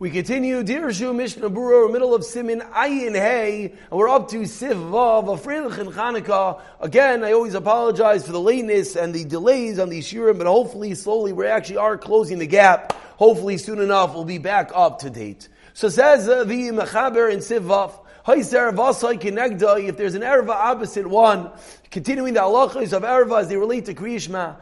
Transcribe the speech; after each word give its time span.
We 0.00 0.08
continue, 0.08 0.62
Dear 0.62 0.90
Shu 0.94 1.12
Mishnah 1.12 1.50
Berurah, 1.50 1.92
middle 1.92 2.14
of 2.14 2.24
Simin 2.24 2.60
Ayin 2.60 3.12
Hey, 3.12 3.66
and 3.66 3.90
we're 3.90 4.08
up 4.08 4.30
to 4.30 4.38
Siv 4.38 4.90
Vav, 4.90 5.28
a 5.28 5.38
Freilich 5.38 5.76
in 5.76 5.88
Chanukah. 5.88 6.62
Again, 6.80 7.22
I 7.22 7.32
always 7.32 7.52
apologize 7.52 8.24
for 8.24 8.32
the 8.32 8.40
lateness 8.40 8.96
and 8.96 9.12
the 9.12 9.26
delays 9.26 9.78
on 9.78 9.90
the 9.90 9.98
Shurim, 9.98 10.38
but 10.38 10.46
hopefully, 10.46 10.94
slowly, 10.94 11.34
we 11.34 11.46
actually 11.46 11.76
are 11.76 11.98
closing 11.98 12.38
the 12.38 12.46
gap. 12.46 12.94
Hopefully, 13.18 13.58
soon 13.58 13.78
enough, 13.78 14.14
we'll 14.14 14.24
be 14.24 14.38
back 14.38 14.72
up 14.74 15.00
to 15.00 15.10
date. 15.10 15.50
So 15.74 15.90
says 15.90 16.26
uh, 16.26 16.44
the 16.44 16.70
Mechaber 16.70 17.30
in 17.30 17.40
Siv 17.40 17.66
Vav, 17.66 17.92
if 18.38 19.96
there's 19.96 20.14
an 20.14 20.22
erva 20.22 20.50
opposite 20.50 21.06
one, 21.06 21.50
continuing 21.90 22.34
the 22.34 22.40
halachas 22.40 22.92
of 22.92 23.02
erva 23.02 23.40
as 23.40 23.48
they 23.48 23.56
relate 23.56 23.86
to 23.86 23.94
kriyishma, 23.94 24.56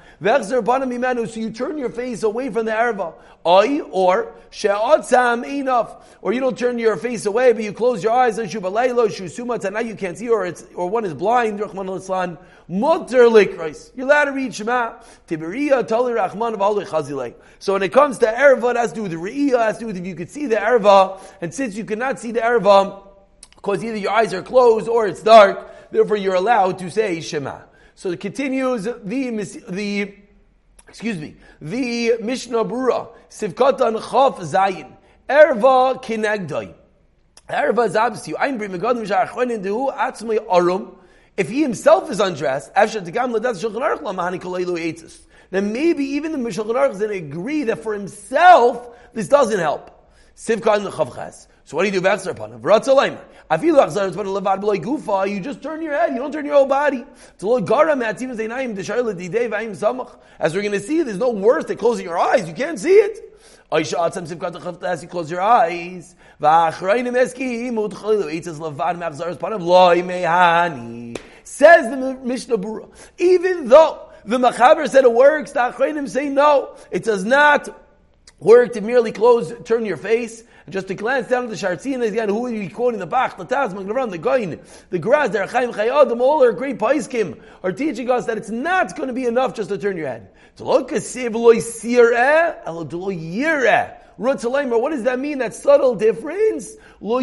so 1.29 1.41
you 1.41 1.51
turn 1.51 1.77
your 1.77 1.91
face 1.91 2.23
away 2.23 2.51
from 2.51 2.67
the 2.67 2.73
erva, 2.73 3.15
or 3.45 4.33
she'atzam 4.51 5.47
enough, 5.47 6.17
or 6.23 6.33
you 6.33 6.41
don't 6.41 6.59
turn 6.59 6.79
your 6.79 6.97
face 6.97 7.27
away, 7.27 7.53
but 7.53 7.63
you 7.63 7.73
close 7.73 8.03
your 8.03 8.13
eyes, 8.13 8.39
and 8.39 8.53
now 8.53 9.81
you 9.81 9.95
can't 9.95 10.19
see, 10.19 10.29
or 10.29 10.47
it's, 10.47 10.65
or 10.75 10.89
one 10.89 11.05
is 11.05 11.15
blind. 11.15 11.59
You're 11.59 11.69
allowed 11.69 11.99
to 14.25 14.33
read 14.33 14.55
Shema. 14.55 14.95
Tali 15.27 16.15
So 17.59 17.73
when 17.73 17.83
it 17.83 17.93
comes 17.93 18.19
to 18.19 18.27
erva, 18.27 18.71
it 18.71 18.77
has 18.77 18.91
to 18.91 18.97
do 18.97 19.03
with 19.03 19.13
the 19.13 19.19
re'iyah, 19.19 19.53
it 19.53 19.59
has 19.59 19.77
to 19.77 19.81
do 19.81 19.87
with 19.87 19.97
if 19.97 20.07
you 20.07 20.15
could 20.15 20.31
see 20.31 20.47
the 20.47 20.57
erva, 20.57 21.21
and 21.41 21.53
since 21.53 21.75
you 21.75 21.85
cannot 21.85 22.21
see 22.21 22.33
the 22.33 22.41
erva, 22.41 23.08
because 23.59 23.83
either 23.83 23.97
your 23.97 24.13
eyes 24.13 24.33
are 24.33 24.43
closed 24.43 24.89
or 24.89 25.09
it's 25.09 25.21
dark, 25.21 25.91
therefore 25.91 26.17
you're 26.17 26.37
allowed 26.37 26.79
to 26.79 26.89
say 26.93 27.21
Shema. 27.21 27.63
So 27.97 28.13
it 28.13 28.21
continues 28.21 28.85
the, 28.85 29.65
the, 29.69 30.15
excuse 30.87 31.19
me, 31.19 31.35
the 31.61 32.19
Mishnah 32.23 32.65
Brura, 32.65 33.09
Sivkatan 33.29 33.95
Chaf 33.95 34.39
Zayin, 34.39 34.93
Erva 35.29 36.01
Kinegdai. 36.01 36.73
Erva 37.51 37.89
Zabsi, 37.89 38.35
Ein 38.39 38.59
Bri 38.59 38.69
Megadim 38.69 39.05
Sha'achronin 39.05 39.65
Dehu 39.65 39.93
Atzmai 39.93 40.39
Arum, 40.49 40.97
if 41.37 41.49
he 41.49 41.61
himself 41.61 42.09
is 42.13 42.21
undressed, 42.21 42.73
then 42.75 42.89
maybe 45.73 46.05
even 46.05 46.31
the 46.33 46.39
Mishulchan 46.39 46.75
Aruch 46.75 46.93
is 46.93 46.99
going 46.99 47.11
to 47.11 47.17
agree 47.17 47.65
that 47.65 47.83
for 47.83 47.93
himself, 47.93 48.97
this 49.15 49.27
doesn't 49.27 49.59
help. 49.59 49.98
Sivkan 50.39 50.89
Chavches. 50.89 51.49
So 51.65 51.77
what 51.77 51.83
do 51.83 51.89
you 51.89 52.01
do? 52.01 52.01
V'achzar 52.01 52.31
upon 52.31 52.53
him. 52.53 52.61
V'ratzalaymer. 52.61 53.21
Afilu 53.51 53.85
achzar 53.85 54.09
tzvada 54.13 54.41
levad 54.41 54.61
b'loy 54.63 54.81
gufa. 54.81 55.29
You 55.29 55.41
just 55.41 55.61
turn 55.61 55.83
your 55.83 55.95
head. 55.95 56.13
You 56.13 56.19
don't 56.19 56.31
turn 56.31 56.47
your 56.47 56.55
whole 56.55 56.67
body. 56.67 57.05
As 57.19 57.43
we're 57.43 57.61
going 60.63 60.73
to 60.73 60.81
see, 60.81 61.03
there's 61.03 61.19
no 61.19 61.31
worse 61.31 61.65
than 61.65 61.77
closing 61.77 62.05
your 62.05 62.17
eyes. 62.17 62.47
You 62.47 62.55
can't 62.55 62.79
see 62.79 62.95
it. 62.95 63.19
You 63.73 63.85
close 65.09 65.31
your 65.31 65.41
eyes. 65.41 66.15
Says 71.43 71.91
the 71.91 72.19
Mishnah 72.23 72.59
Berurah. 72.59 72.89
Even 73.19 73.69
though 73.69 74.09
the 74.25 74.39
Mechaber 74.39 74.89
said 74.89 75.05
it 75.05 75.13
works, 75.13 75.51
the 75.53 75.61
Achreinim 75.61 76.09
say 76.09 76.29
no. 76.29 76.77
It 76.93 77.03
does 77.03 77.25
not 77.25 77.69
work 78.41 78.73
to 78.75 78.81
merely 78.81 79.13
close, 79.13 79.53
turn 79.65 79.85
your 79.85 79.97
face. 79.97 80.43
And 80.67 80.73
just 80.73 80.89
to 80.89 80.95
glance 80.95 81.29
down 81.29 81.45
at 81.45 81.51
the 81.51 81.57
Sha'ar 81.57 81.77
Tziyun, 81.77 82.07
again, 82.07 82.29
who 82.29 82.47
are 82.47 82.51
you 82.51 82.69
quoting 82.71 83.01
the 83.01 83.07
Bach, 83.07 83.39
the 83.39 83.47
Taz, 83.47 83.73
Magnaran, 83.73 84.11
the 84.11 84.19
Goin, 84.19 84.61
the 84.91 84.99
Graz, 84.99 85.31
the 85.31 85.39
Archaim 85.39 85.73
Chayadim, 85.73 86.21
all 86.21 86.43
are 86.45 86.53
great 86.53 86.79
Paiskim, 86.79 87.41
are 87.63 87.73
teaching 87.73 88.11
us 88.11 88.27
that 88.27 88.37
it's 88.37 88.51
not 88.51 88.95
going 88.97 89.07
to 89.09 89.15
be 89.15 89.25
enough 89.25 89.55
just 89.55 89.71
to 89.71 89.79
turn 89.79 89.97
your 89.97 90.09
head. 90.09 90.31
What 90.59 90.89
does 90.89 91.15
that 95.05 95.19
mean? 95.19 95.39
That 95.39 95.55
subtle 95.55 95.95
difference? 95.95 96.75
And 97.01 97.23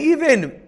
even, 0.00 0.62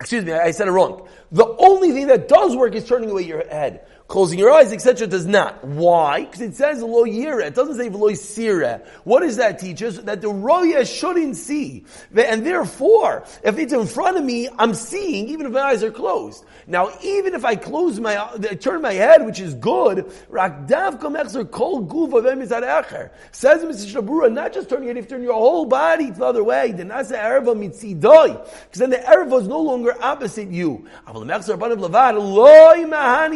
excuse 0.00 0.24
me, 0.24 0.32
I 0.32 0.50
said 0.52 0.68
it 0.68 0.70
wrong. 0.70 1.08
The 1.32 1.46
only 1.58 1.90
thing 1.90 2.06
that 2.06 2.28
does 2.28 2.54
work 2.54 2.74
is 2.76 2.86
turning 2.86 3.10
away 3.10 3.22
your 3.22 3.44
head 3.48 3.84
closing 4.12 4.38
your 4.38 4.52
eyes, 4.52 4.74
etc., 4.74 5.06
does 5.06 5.24
not. 5.24 5.64
Why? 5.64 6.26
Because 6.26 6.42
it 6.42 6.54
says 6.54 6.82
lo 6.82 7.04
yira. 7.04 7.46
It 7.46 7.54
doesn't 7.54 7.76
say 7.76 7.88
lo 7.88 8.12
sira. 8.12 8.82
What 9.04 9.20
does 9.20 9.38
that 9.38 9.58
teach 9.58 9.82
us? 9.82 9.96
That 9.96 10.20
the 10.20 10.28
roya 10.28 10.84
shouldn't 10.84 11.34
see. 11.34 11.86
And 12.14 12.44
therefore, 12.44 13.24
if 13.42 13.58
it's 13.58 13.72
in 13.72 13.86
front 13.86 14.18
of 14.18 14.24
me, 14.24 14.50
I'm 14.58 14.74
seeing, 14.74 15.28
even 15.30 15.46
if 15.46 15.52
my 15.52 15.62
eyes 15.62 15.82
are 15.82 15.90
closed. 15.90 16.44
Now, 16.66 16.90
even 17.02 17.32
if 17.32 17.46
I 17.46 17.56
close 17.56 17.98
my, 18.00 18.22
I 18.22 18.54
turn 18.54 18.82
my 18.82 18.92
head, 18.92 19.24
which 19.24 19.40
is 19.40 19.54
good, 19.54 20.04
rakdav 20.30 21.00
komexer 21.00 21.50
kol 21.50 21.82
guva 21.82 22.22
v'emizad 22.22 23.10
Says 23.32 23.64
Mishnah 23.64 24.02
Berurah, 24.02 24.30
not 24.30 24.52
just 24.52 24.68
turning 24.68 24.84
your 24.84 24.94
head, 24.94 25.04
you 25.04 25.08
turn 25.08 25.22
your 25.22 25.32
whole 25.32 25.64
body 25.64 26.10
the 26.10 26.22
other 26.22 26.44
way. 26.44 26.72
The 26.72 26.84
nasa 26.84 27.18
erva 27.18 27.56
mitzidoi. 27.56 28.44
Because 28.64 28.78
then 28.78 28.90
the 28.90 28.98
erva 28.98 29.40
is 29.40 29.48
no 29.48 29.60
longer 29.60 29.96
opposite 30.02 30.50
you. 30.50 30.86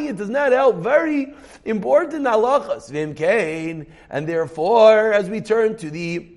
It 0.09 0.17
does 0.17 0.29
not 0.29 0.53
help 0.53 0.66
very 0.73 1.35
important 1.65 2.27
halachas. 2.27 2.91
Vim 2.91 3.87
And 4.11 4.29
therefore, 4.29 5.13
as 5.13 5.29
we 5.29 5.41
turn 5.41 5.77
to 5.79 5.91
the 5.91 6.29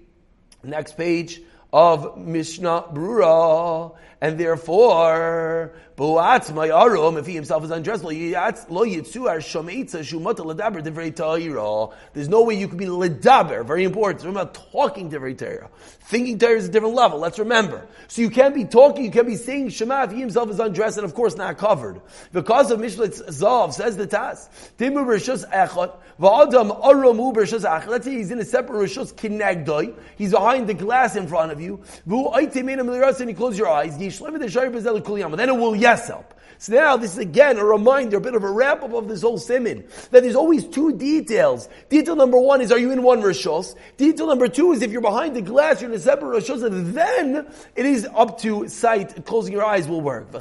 next 0.63 0.97
page 0.97 1.41
of 1.71 2.17
Mishnah 2.17 2.85
Brura, 2.93 3.95
and 4.21 4.37
therefore, 4.37 5.71
Buatz 5.99 6.53
my 6.53 6.69
arum, 6.69 7.17
if 7.17 7.25
he 7.25 7.33
himself 7.33 7.63
is 7.65 7.71
undressed, 7.71 8.05
lo 8.05 8.11
shumata. 8.11 8.73
There's 12.13 12.29
no 12.29 12.43
way 12.43 12.55
you 12.55 12.69
could 12.69 12.77
be 12.77 12.85
ledaber, 12.85 13.65
very 13.65 13.83
important. 13.83 14.29
About 14.29 14.53
talking 14.71 15.11
divrei 15.11 15.37
ta'ira. 15.37 15.69
Thinking 16.03 16.37
ta'ira 16.39 16.57
is 16.57 16.69
a 16.69 16.71
different 16.71 16.95
level, 16.95 17.19
let's 17.19 17.37
remember. 17.37 17.85
So 18.07 18.21
you 18.21 18.29
can't 18.29 18.55
be 18.55 18.63
talking, 18.63 19.03
you 19.03 19.11
can't 19.11 19.27
be 19.27 19.35
saying 19.35 19.69
Shema 19.69 20.03
if 20.03 20.11
he 20.11 20.21
himself 20.21 20.49
is 20.49 20.61
undressed 20.61 20.97
and 20.97 21.03
of 21.03 21.13
course 21.13 21.35
not 21.35 21.57
covered. 21.57 22.01
Because 22.31 22.71
of 22.71 22.79
Mishlet 22.79 23.21
Zav, 23.27 23.73
says 23.73 23.97
the 23.97 24.07
Taz, 24.07 24.47
Timu 24.77 25.05
rishus 25.05 25.45
echot, 25.49 25.97
va'adam 26.17 26.81
aramu 26.81 27.33
rishus 27.35 27.65
echot. 27.65 27.87
Let's 27.87 28.05
say 28.05 28.15
he's 28.15 28.31
in 28.31 28.39
a 28.39 28.45
separate 28.45 28.89
rishus 28.89 29.13
kinegdoi, 29.13 29.93
he's 30.17 30.31
behind 30.31 30.67
the 30.67 30.73
glass 30.73 31.17
in 31.17 31.27
front 31.27 31.51
of 31.51 31.58
you, 31.61 31.81
v'u 32.07 33.19
and 33.19 33.29
you 33.29 33.35
close 33.35 33.57
your 33.57 33.67
eyes, 33.67 33.97
then 33.97 35.49
it 35.49 35.57
will 35.57 35.75
yes 35.75 36.07
help. 36.07 36.33
So 36.61 36.73
now 36.73 36.97
this 36.97 37.13
is 37.13 37.19
again 37.19 37.57
a 37.57 37.63
reminder, 37.63 38.17
a 38.17 38.21
bit 38.21 38.35
of 38.35 38.43
a 38.43 38.51
wrap 38.51 38.83
up 38.83 38.91
of 38.91 39.07
this 39.07 39.21
whole 39.21 39.37
simin. 39.37 39.85
That 40.11 40.23
there's 40.23 40.35
always 40.35 40.65
two 40.65 40.91
details. 40.91 41.69
Detail 41.87 42.17
number 42.17 42.37
one 42.37 42.59
is 42.59 42.69
are 42.73 42.77
you 42.77 42.91
in 42.91 43.01
one 43.01 43.21
rishos? 43.21 43.75
Detail 43.95 44.27
number 44.27 44.49
two 44.49 44.73
is 44.73 44.81
if 44.81 44.91
you're 44.91 44.99
behind 44.99 45.37
the 45.37 45.41
glass, 45.41 45.79
you're 45.79 45.89
in 45.89 45.95
a 45.95 45.99
separate 45.99 46.43
rishos, 46.43 46.65
and 46.65 46.93
then 46.93 47.47
it 47.77 47.85
is 47.85 48.05
up 48.13 48.39
to 48.41 48.67
sight, 48.67 49.25
closing 49.25 49.53
your 49.53 49.63
eyes 49.63 49.87
will 49.87 50.01
work. 50.01 50.33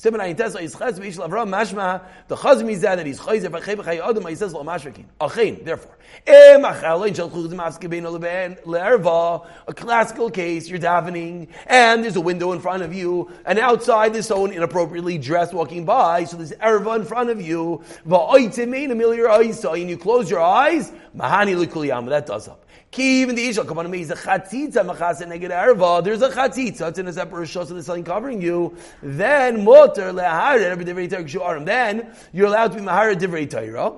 Simon 0.00 0.18
Ayin 0.22 0.62
is 0.62 0.74
Chaz 0.74 0.98
V'Ishel 0.98 1.28
Avram 1.28 1.50
Mashma. 1.50 2.00
The 2.28 2.34
Chazim 2.34 2.70
is 2.70 2.80
that 2.80 3.04
he's 3.04 3.20
Chayzer 3.20 3.50
V'Chei 3.50 3.76
V'Chei 3.76 4.00
Adam 4.00 4.26
he 4.26 4.34
says 4.34 4.54
Lo 4.54 4.64
Mashmakin 4.64 5.04
Achein 5.20 5.62
therefore. 5.62 5.98
Em 6.26 6.62
Achalin 6.62 7.14
Shal 7.14 7.28
Chuz 7.28 7.52
Mavske 7.52 7.90
Bein 7.90 8.04
Oleben 8.04 8.58
Le'erva. 8.64 9.46
A 9.68 9.74
classical 9.74 10.30
case 10.30 10.70
you're 10.70 10.78
davening 10.78 11.48
and 11.66 12.02
there's 12.02 12.16
a 12.16 12.20
window 12.22 12.52
in 12.52 12.60
front 12.60 12.82
of 12.82 12.94
you. 12.94 13.30
And 13.44 13.58
outside 13.58 14.14
there's 14.14 14.26
someone 14.26 14.52
inappropriately 14.52 15.18
dressed 15.18 15.52
walking 15.52 15.84
by 15.84 16.24
so 16.24 16.38
there's 16.38 16.52
erva 16.52 16.96
in 16.98 17.04
front 17.04 17.28
of 17.28 17.42
you. 17.42 17.82
V'Oitzim 18.08 18.68
Mein 18.68 18.88
Amil 18.88 19.14
your 19.14 19.28
eyes 19.28 19.62
and 19.62 19.90
you 19.90 19.98
close 19.98 20.30
your 20.30 20.40
eyes 20.40 20.94
Mahani 21.16 21.56
L'Kuliyam 21.56 22.08
that 22.08 22.26
does 22.26 22.48
up 22.48 22.64
Ki 22.90 23.22
even 23.22 23.36
the 23.36 23.46
Isha, 23.46 23.64
come 23.64 23.78
on, 23.78 23.94
is 23.94 24.10
a 24.10 24.16
chatzitza 24.16 24.84
machase 24.84 25.22
neged 25.22 25.50
erva. 25.50 26.02
There's 26.02 26.22
a 26.22 26.28
chatzitza. 26.28 26.88
It's 26.88 26.98
in 26.98 27.06
a 27.06 27.12
separate 27.12 27.48
shos 27.48 27.68
the 27.68 27.82
sun 27.82 28.02
covering 28.02 28.42
you. 28.42 28.76
Then 29.00 29.64
mutter 29.64 30.12
lehara 30.12 30.62
every 30.62 30.84
divrei 30.84 31.08
Torah 31.08 31.64
Then 31.64 32.12
you're 32.32 32.48
allowed 32.48 32.72
to 32.72 32.78
be 32.78 32.84
mahara 32.84 33.14
divrei 33.14 33.48
Torah. 33.48 33.92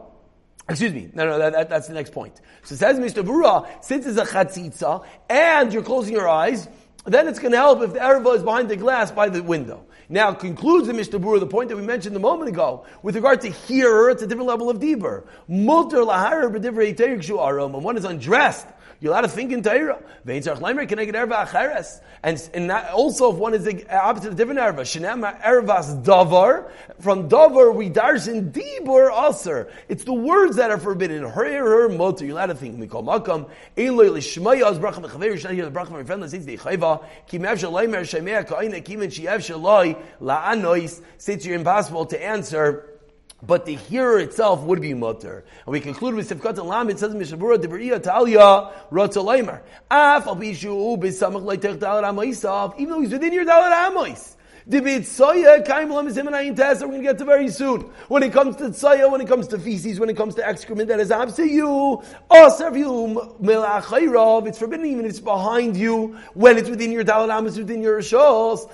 Excuse 0.69 0.93
me. 0.93 1.09
No, 1.15 1.25
no, 1.25 1.39
that, 1.39 1.53
that, 1.55 1.71
that's 1.71 1.89
the 1.89 1.95
next 1.95 2.13
point. 2.13 2.41
So 2.65 2.75
says 2.75 2.99
Mishnah 2.99 3.25
Berurah, 3.25 3.83
since 3.83 4.05
it's 4.05 4.19
a 4.19 4.27
chatzitza 4.27 5.07
and 5.31 5.73
you're 5.73 5.83
closing 5.83 6.13
your 6.13 6.29
eyes, 6.29 6.69
then 7.05 7.27
it's 7.27 7.39
going 7.39 7.53
to 7.53 7.59
help 7.59 7.83
if 7.83 7.93
the 7.95 7.99
erva 7.99 8.37
is 8.37 8.43
behind 8.43 8.69
the 8.69 8.77
glass 8.77 9.11
by 9.11 9.29
the 9.29 9.43
window. 9.43 9.85
Now 10.09 10.33
concludes 10.35 10.87
the 10.87 10.93
Mishnah 10.93 11.19
Berurah, 11.19 11.41
the 11.41 11.47
point 11.47 11.69
that 11.71 11.77
we 11.77 11.83
mentioned 11.83 12.15
a 12.15 12.21
moment 12.21 12.49
ago, 12.51 12.85
with 13.03 13.17
regard 13.17 13.41
to 13.41 13.51
hearer, 13.51 14.11
it's 14.11 14.23
a 14.23 14.27
different 14.27 14.49
level 14.49 14.69
of 14.69 14.79
deeper. 14.79 15.25
Mutter 15.49 15.99
lahara 15.99 16.53
b'divrei 16.55 17.65
and 17.75 17.85
one 17.85 17.97
is 17.97 18.05
undressed 18.05 18.67
you're 19.03 19.11
allowed 19.11 19.23
to 19.23 19.29
think 19.29 19.51
in 19.51 19.65
Torah. 19.65 20.01
And, 22.25 22.51
and 22.55 22.71
also 22.71 23.33
if 23.33 23.37
one 23.37 23.53
is 23.53 23.65
the 23.65 23.99
opposite 23.99 24.29
of 24.29 24.37
different 24.37 24.61
erva. 24.61 24.83
Shinema 24.83 25.43
ervas 25.43 26.05
davar. 26.05 26.71
From 27.01 27.29
davar 27.29 27.75
we 27.75 27.91
darshan 27.91 28.53
dibur 28.53 29.11
aser. 29.29 29.73
It's 29.89 30.05
the 30.05 30.13
words 30.13 30.55
that 30.55 30.71
are 30.71 30.79
forbidden. 30.79 31.25
Her, 31.25 31.51
her, 31.51 31.89
motor. 31.89 32.25
You're 32.25 32.35
allowed 32.35 32.47
to 32.47 32.55
think. 32.55 32.79
Mikol 32.79 33.03
makam. 33.03 33.51
Eloi 33.77 34.07
lishmaya 34.07 34.67
az 34.67 34.79
bracha 34.79 35.05
mechaver. 35.05 35.33
Yishna 35.33 35.53
here 35.53 35.69
the 35.69 35.73
bracha 35.73 35.91
my 35.91 36.05
friend. 36.05 36.21
Let's 36.21 36.33
say 36.33 36.39
the 36.39 36.57
chayva. 36.57 37.05
Kim 37.27 37.45
ev 37.45 37.59
shalai 37.59 37.91
mer 37.91 38.03
shemea 38.03 38.47
ka'ina. 38.47 38.81
Kim 38.83 39.03
en 39.03 39.11
she'ev 39.11 39.41
shalai 39.41 40.01
la'anois. 40.21 41.03
Since 41.19 41.45
you're 41.45 41.57
impossible 41.57 42.07
to 42.07 42.25
answer 42.25 42.92
but 43.43 43.67
the 43.67 43.75
hearer 43.75 44.21
itself 44.21 44.61
would 44.63 44.81
be 44.81 44.95
mutter. 44.95 45.45
And 45.67 45.73
we 45.73 45.81
conclude 45.81 46.15
with 46.15 46.29
Sifkat 46.29 46.59
and 46.59 46.69
Lam, 46.69 46.91
it 46.91 46.99
says, 46.99 47.15
Mishnah 47.15 47.39
Berurah 47.39 47.59
Debriya 47.59 48.03
Talia 48.03 48.71
Rotzalaymer. 48.91 49.61
Af 49.91 50.27
al 50.27 50.37
Bishu 50.37 50.97
Bisamach 50.99 51.43
Leitech 51.43 51.79
Dalar 51.79 52.05
Amoisav, 52.05 52.79
even 52.79 52.91
though 52.91 53.01
he's 53.01 53.13
within 53.13 53.33
your 53.33 53.45
Dalar 53.45 53.91
Amois. 53.91 54.37
And. 54.65 54.83
We're 54.83 55.01
going 56.89 56.93
to 56.93 57.03
get 57.03 57.19
to 57.19 57.25
very 57.25 57.49
soon. 57.49 57.81
When 58.09 58.23
it 58.23 58.33
comes 58.33 58.57
to 58.57 58.65
tzoya, 58.65 59.11
when 59.11 59.21
it 59.21 59.29
comes 59.29 59.49
to 59.49 59.59
feces, 59.59 59.99
when 59.99 60.09
it 60.09 60.17
comes 60.17 60.35
to 60.37 60.47
excrement 60.47 60.89
that 60.89 61.01
is 61.01 61.09
to 61.37 61.45
you. 61.45 62.03
It's 62.31 62.59
forbidden 64.59 64.87
even 64.87 65.05
if 65.05 65.11
it's 65.11 65.21
behind 65.21 65.77
you 65.77 66.17
when 66.35 66.59
it's 66.59 66.69
within 66.69 66.93
your 66.93 67.05
daladamas, 67.05 67.59
within 67.59 67.83
your 67.83 68.01
shos. 68.01 68.69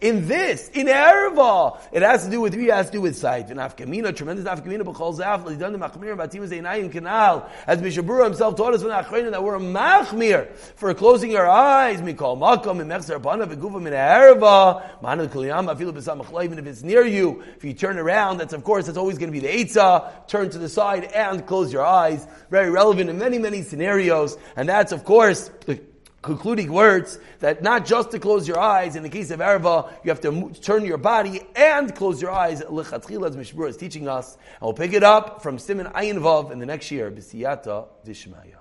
In 0.00 0.28
this, 0.28 0.68
in 0.70 0.86
erva, 0.86 1.80
it 1.92 2.02
has 2.02 2.24
to 2.24 2.30
do 2.30 2.40
with 2.40 2.54
it 2.54 2.70
has 2.70 2.86
to 2.86 2.92
do 2.92 3.00
with 3.00 3.16
sight. 3.16 3.50
In 3.50 3.56
afkamina, 3.56 4.14
tremendous 4.14 4.44
afkamina, 4.44 4.82
b'chol 4.82 5.18
zaf, 5.18 5.44
l'idon 5.44 5.76
machmir, 5.76 6.16
batim 6.16 6.46
zeinayim 6.46 6.92
canal. 6.92 7.50
As 7.66 7.80
Mishnah 7.80 8.02
Berurah 8.02 8.24
himself 8.24 8.56
taught 8.56 8.74
us 8.74 8.82
the 8.82 8.88
that 8.88 9.42
we're 9.42 9.56
a 9.56 9.60
machmir 9.60 10.54
for 10.76 10.92
closing 10.94 11.36
our 11.36 11.48
eyes. 11.48 12.02
We 12.02 12.14
Mikol 12.14 12.38
makom 12.56 12.80
and 12.80 12.90
mechzer 12.90 13.20
bana 13.20 13.46
v'gufa 13.46 13.80
min 13.80 13.92
ha'erva 13.92 15.00
manu 15.02 15.26
kuliyam 15.26 15.74
afilu 15.74 15.92
b'samach 15.92 16.44
even 16.44 16.58
if 16.58 16.66
it's 16.66 16.82
near 16.82 17.04
you 17.04 17.42
if 17.56 17.64
you 17.64 17.72
turn 17.72 17.98
around 17.98 18.38
that's 18.38 18.52
of 18.52 18.64
course 18.64 18.86
that's 18.86 18.98
always 18.98 19.18
going 19.18 19.32
to 19.32 19.40
be 19.40 19.46
the 19.46 19.52
eitzah. 19.52 20.26
Turn 20.26 20.50
to 20.50 20.58
the 20.58 20.68
side 20.68 21.04
and 21.04 21.46
close 21.46 21.72
your 21.72 21.84
eyes. 21.84 22.26
Very 22.50 22.70
relevant 22.70 23.10
in 23.10 23.18
many 23.18 23.38
many 23.38 23.62
scenarios. 23.62 24.36
And 24.56 24.68
that's 24.68 24.92
of 24.92 25.04
course 25.04 25.50
the 25.66 25.80
concluding 26.22 26.70
words 26.72 27.18
that 27.38 27.62
not 27.62 27.86
just 27.86 28.10
to 28.10 28.18
close 28.18 28.46
your 28.46 28.58
eyes 28.58 28.94
in 28.94 29.02
the 29.02 29.08
case 29.08 29.30
of 29.30 29.40
erva 29.40 29.90
you 30.04 30.10
have 30.10 30.20
to 30.20 30.50
turn 30.60 30.84
your 30.84 30.98
body 30.98 31.40
and 31.56 31.94
close 31.94 32.20
your 32.20 32.30
eyes. 32.30 32.62
Lechatchila 32.62 33.28
as 33.28 33.36
Mishmur 33.36 33.68
is 33.68 33.76
teaching 33.76 34.08
us 34.08 34.34
and 34.34 34.62
we'll 34.62 34.72
pick 34.74 34.92
it 34.92 35.02
up 35.02 35.42
from 35.42 35.58
Simon 35.58 35.86
Ayin 35.86 36.18
Vav 36.18 36.50
in 36.50 36.58
the 36.58 36.66
next 36.66 36.90
year 36.90 37.10
b'siyata 37.10 37.86
dishmaya 38.06 38.60